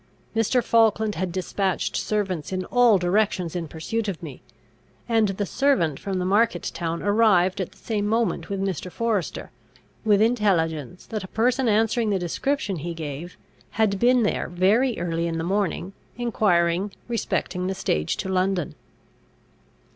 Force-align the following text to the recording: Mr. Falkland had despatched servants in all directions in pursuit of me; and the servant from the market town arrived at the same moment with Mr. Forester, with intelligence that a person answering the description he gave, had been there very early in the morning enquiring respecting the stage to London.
Mr. 0.35 0.63
Falkland 0.63 1.13
had 1.13 1.31
despatched 1.31 1.95
servants 1.95 2.51
in 2.51 2.65
all 2.65 2.97
directions 2.97 3.55
in 3.55 3.67
pursuit 3.67 4.07
of 4.07 4.23
me; 4.23 4.41
and 5.07 5.27
the 5.27 5.45
servant 5.45 5.99
from 5.99 6.17
the 6.17 6.25
market 6.25 6.71
town 6.73 7.03
arrived 7.03 7.61
at 7.61 7.71
the 7.71 7.77
same 7.77 8.07
moment 8.07 8.49
with 8.49 8.59
Mr. 8.59 8.91
Forester, 8.91 9.51
with 10.03 10.19
intelligence 10.19 11.05
that 11.05 11.23
a 11.23 11.27
person 11.27 11.67
answering 11.69 12.09
the 12.09 12.17
description 12.17 12.77
he 12.77 12.95
gave, 12.95 13.37
had 13.77 13.99
been 13.99 14.23
there 14.23 14.47
very 14.49 14.97
early 14.97 15.27
in 15.27 15.37
the 15.37 15.43
morning 15.43 15.93
enquiring 16.17 16.91
respecting 17.07 17.67
the 17.67 17.75
stage 17.75 18.17
to 18.17 18.27
London. 18.27 18.73